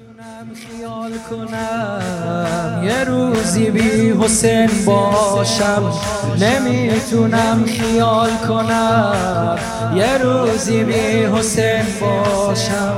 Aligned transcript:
نمی‌تونم 0.00 0.48
خیال 0.54 1.12
کنم. 1.30 2.84
یه 2.84 3.04
روزی 3.04 3.70
بی 3.70 4.12
حسین 4.20 4.70
باشم. 4.86 5.92
نمی‌تونم 6.38 7.64
خیال 7.66 8.30
کنم. 8.48 9.58
یه 9.94 10.18
روزی 10.18 10.84
بی 10.84 11.24
حسین 11.24 11.82
باشم. 12.00 12.94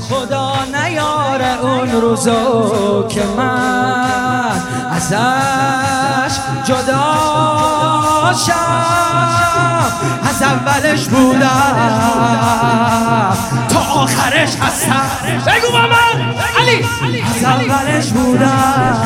خدا 0.00 0.52
نیاره 0.64 1.60
اون 1.60 1.92
روزو 1.92 3.06
که 3.08 3.22
من 3.36 4.60
ازش 4.90 6.38
جدا 6.64 7.14
شم. 8.46 9.72
از 10.30 10.42
اولش 10.42 11.04
بودم 11.08 11.48
تا 13.68 13.80
آخرش 13.80 14.56
هستم. 14.60 15.06
بگو 15.46 15.76
من 15.78 16.11
از 16.74 17.44
اولش 17.44 18.08
بودم 18.08 18.96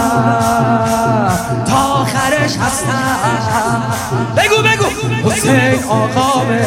تا 1.66 1.76
آخرش 1.76 2.56
هستم. 2.56 3.82
بگو 4.36 4.62
بگو. 4.62 5.30
حسین 5.30 5.84
آقامه 5.88 6.66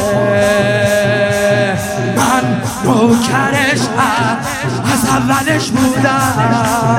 من 2.17 2.61
نوکرش 2.83 3.81
از 4.93 5.05
اولش 5.09 5.69
بودم. 5.69 6.98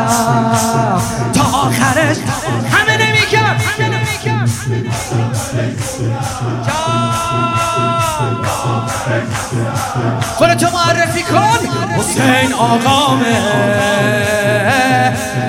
خودتو 10.37 10.67
معرفی 10.71 11.23
کن. 11.23 11.59
حسین 11.99 12.53
آقامه. 12.53 13.41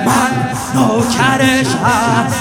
من 0.06 0.32
نوکرش 0.74 1.66
هست. 1.84 2.36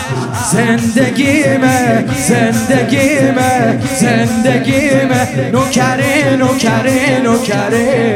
زندگیمه 0.52 2.06
زندگیمه 2.28 3.80
زندگیمه. 4.00 5.28
نوکری 5.52 6.38
نوکری 6.38 7.22
نوکری 7.24 8.16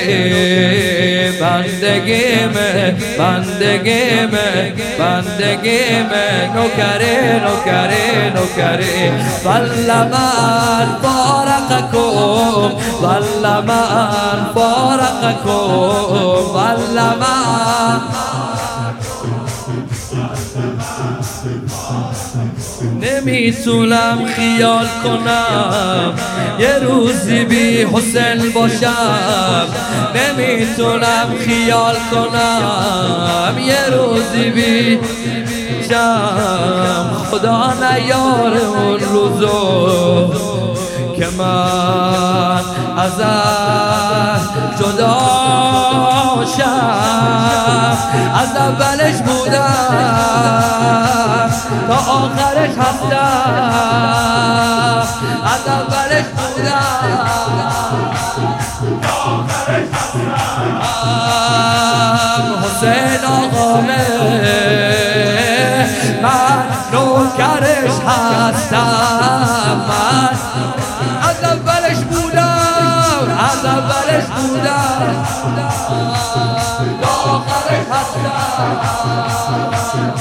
بندگیمه 1.41 2.97
بندگیمه 3.19 4.73
بندگیمه 4.99 6.27
نوکری 6.55 7.17
نوکری 7.45 8.31
نوکری 8.35 9.11
والله 9.45 10.05
من 10.05 10.87
فارقکم 11.03 12.73
والله 13.03 13.61
من 13.61 14.39
فارقکم 14.55 15.71
والله 16.55 17.15
من 17.15 18.48
نمی‌تونم 23.29 24.19
خیال 24.37 24.87
کنم. 25.05 26.15
یه 26.59 26.79
روزی 26.79 27.45
بی 27.45 27.83
حسین 27.83 28.53
باشم. 28.55 29.67
نمی‌تونم 30.15 31.35
خیال 31.47 31.95
کنم. 32.11 33.59
یه 33.59 33.87
روزی 33.91 34.51
بی 34.51 34.99
خدا 37.31 37.73
نیار 37.73 38.57
اون 38.57 39.01
روزو 39.01 40.33
که 41.17 41.27
من 41.39 42.61
از 42.99 43.21
جدا 44.81 45.19
شم. 46.57 47.08
از 48.35 48.57
اولش 48.57 49.15
بودم 49.15 50.29
تا 51.89 51.95
آخرش 51.95 52.71
هستم 52.71 54.09
از 55.45 55.69
اولش 55.69 56.25
بودم. 56.25 57.29
حسین 62.63 63.25
آقامه 63.25 64.07
من 66.23 66.63
نوکرش 66.93 67.97
هستم. 68.07 68.77
من 69.89 70.29
از 71.29 71.45
اولش 71.45 71.97
بودم. 71.97 73.37
از 73.39 73.65
اولش 73.65 73.98
بودم 74.27 75.27
تا 77.03 77.09
آخرش 77.09 77.87
هستم 79.47 80.18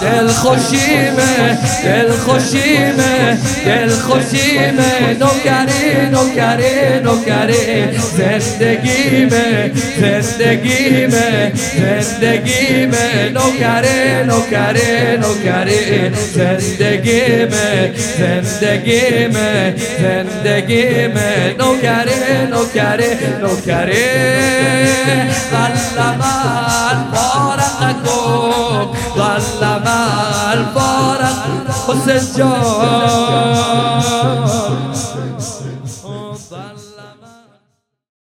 دل 0.00 0.28
خوشیمه 0.28 1.58
دل 1.84 2.12
خوشیمه 2.12 3.38
دل 3.66 3.88
خوشیمه 3.88 5.16
نوکری 5.20 6.10
نوکری 6.10 7.00
نوکری. 7.00 7.98
زندگیمه 8.16 9.72
زندگیمه 10.00 11.52
زندگیمه. 11.78 13.30
نوکری 13.34 14.24
نوکری 14.24 15.16
نوکری. 15.16 16.10
زندگیمه 16.34 17.90
زندگیمه 18.18 19.74
زندگیمه. 19.98 20.95
نوکری 21.58 22.46
نوکری 22.50 23.10
نوکری 23.40 24.04
والله 25.52 26.16
من 26.16 26.98
فارقکم 27.12 28.88
والله 29.16 29.78
من 29.84 30.58
فارق 30.74 31.40
حسین 31.88 32.24
جان 32.36 33.76